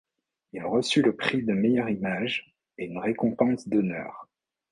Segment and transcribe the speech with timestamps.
[0.53, 4.27] Il reçut le prix de meilleure image et une récompense d'honneur.